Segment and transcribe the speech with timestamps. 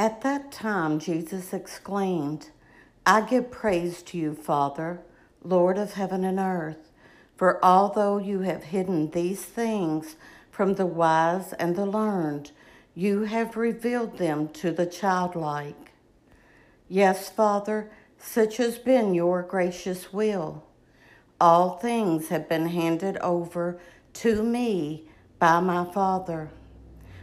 [0.00, 2.50] At that time, Jesus exclaimed,
[3.04, 5.00] I give praise to you, Father,
[5.42, 6.92] Lord of heaven and earth,
[7.36, 10.14] for although you have hidden these things
[10.52, 12.52] from the wise and the learned,
[12.94, 15.90] you have revealed them to the childlike.
[16.88, 20.64] Yes, Father, such has been your gracious will.
[21.40, 23.80] All things have been handed over
[24.14, 25.08] to me
[25.40, 26.50] by my Father.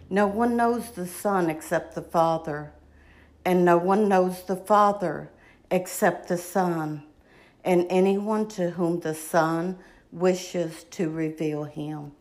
[0.09, 2.71] No one knows the Son except the Father,
[3.45, 5.29] and no one knows the Father
[5.71, 7.03] except the Son,
[7.63, 9.77] and anyone to whom the Son
[10.11, 12.11] wishes to reveal him.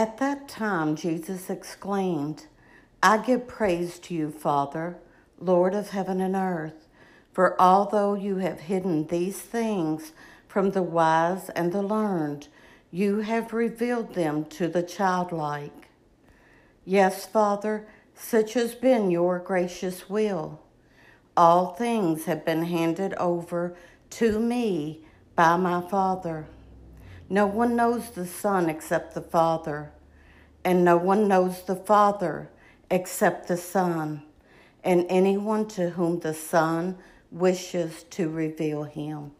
[0.00, 2.46] At that time, Jesus exclaimed,
[3.02, 4.96] I give praise to you, Father,
[5.38, 6.88] Lord of heaven and earth,
[7.34, 10.12] for although you have hidden these things
[10.48, 12.48] from the wise and the learned,
[12.90, 15.90] you have revealed them to the childlike.
[16.86, 20.62] Yes, Father, such has been your gracious will.
[21.36, 23.76] All things have been handed over
[24.12, 25.04] to me
[25.36, 26.46] by my Father.
[27.32, 29.92] No one knows the Son except the Father,
[30.64, 32.50] and no one knows the Father
[32.90, 34.24] except the Son,
[34.82, 36.98] and anyone to whom the Son
[37.30, 39.30] wishes to reveal him.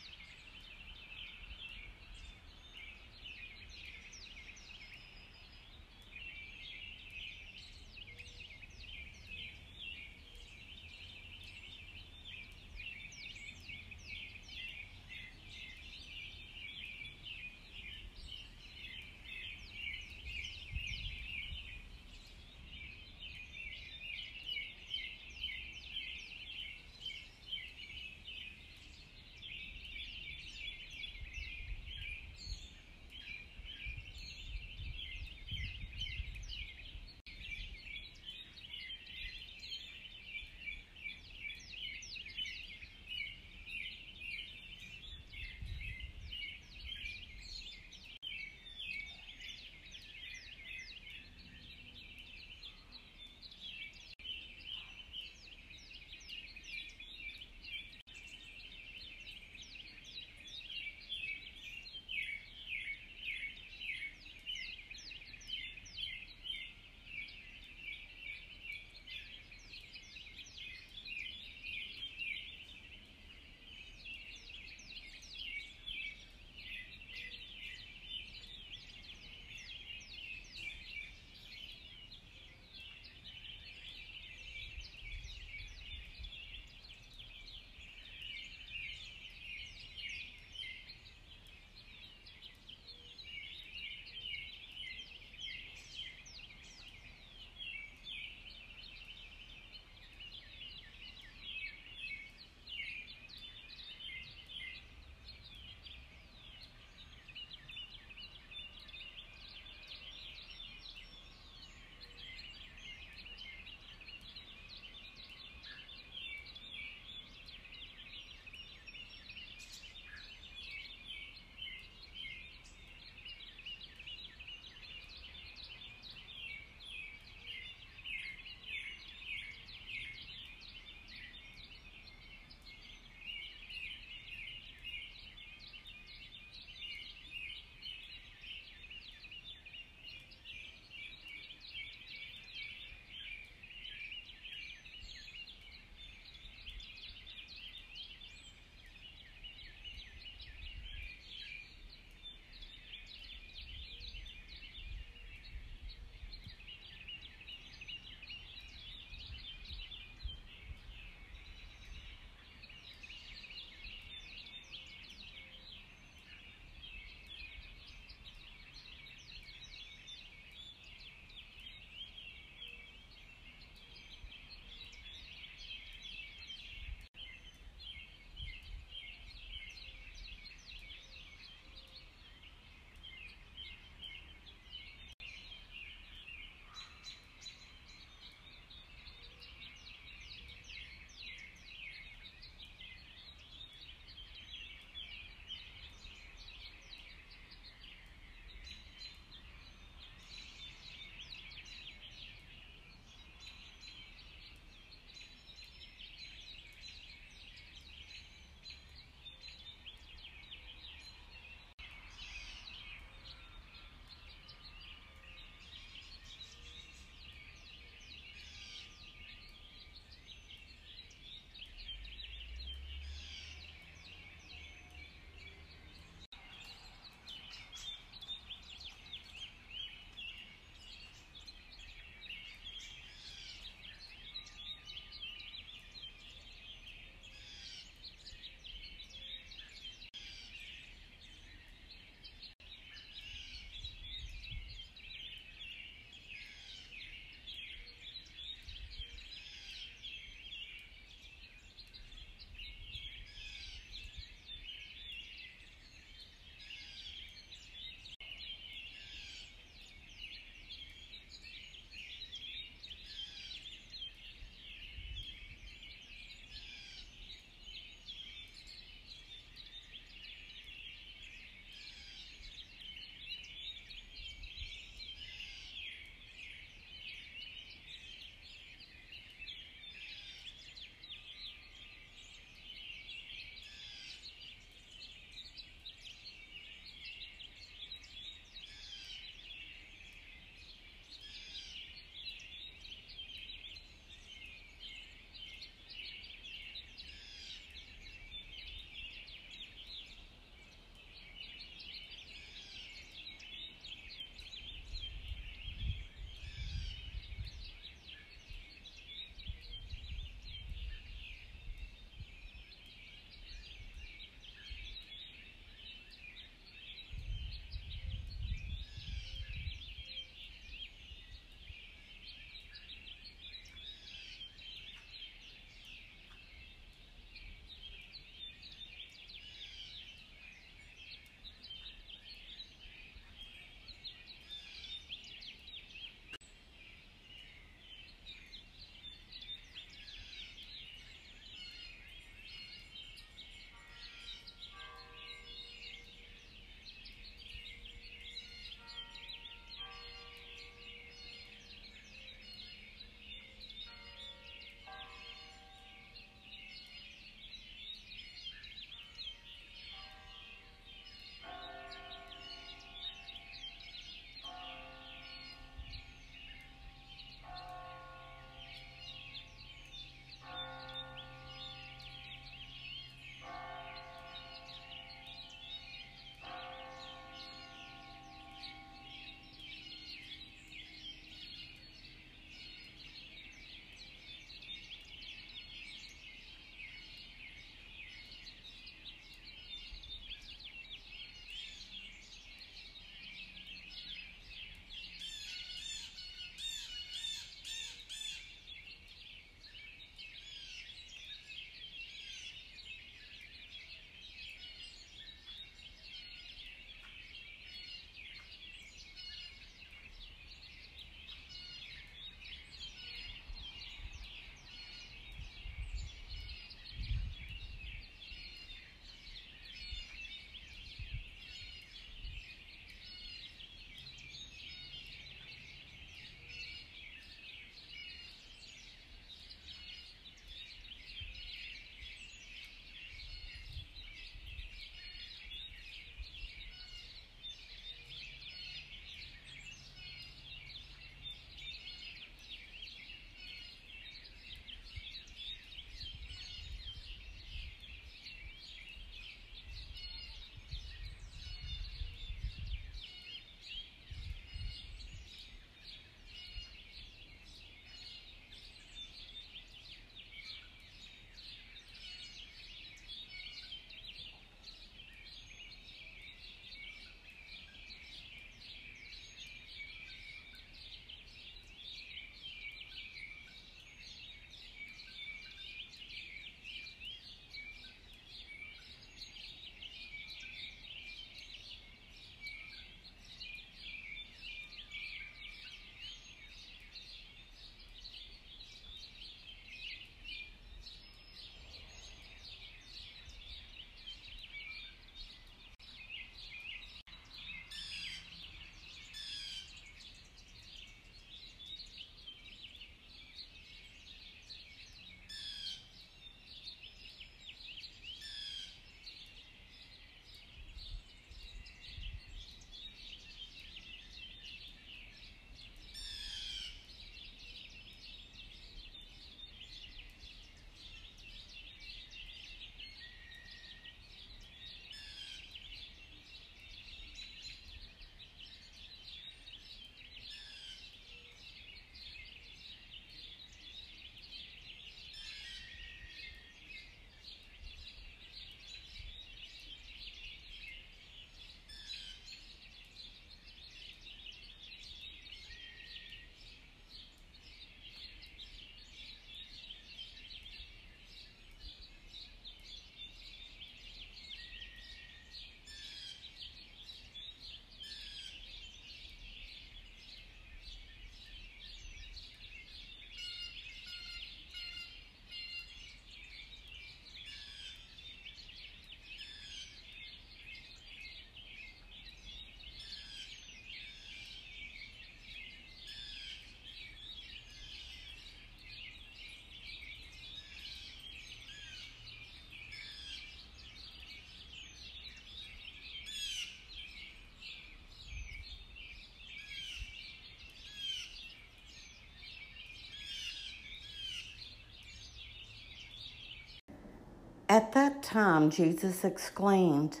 [597.60, 600.00] At that time, Jesus exclaimed,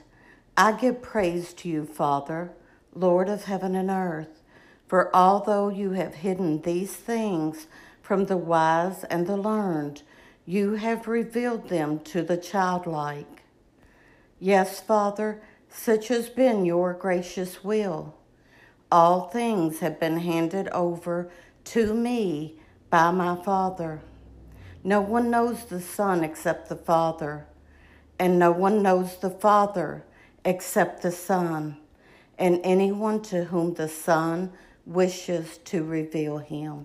[0.56, 2.52] I give praise to you, Father,
[2.94, 4.40] Lord of heaven and earth,
[4.88, 7.66] for although you have hidden these things
[8.00, 10.00] from the wise and the learned,
[10.46, 13.42] you have revealed them to the childlike.
[14.38, 18.14] Yes, Father, such has been your gracious will.
[18.90, 21.30] All things have been handed over
[21.64, 24.00] to me by my Father.
[24.82, 27.46] No one knows the Son except the Father,
[28.20, 30.04] and no one knows the Father
[30.44, 31.78] except the Son,
[32.38, 34.52] and anyone to whom the Son
[34.84, 36.84] wishes to reveal him.